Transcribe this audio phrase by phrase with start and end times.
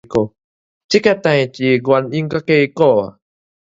[0.03, 0.23] 這件代誌的原
[2.11, 3.19] 因佮結果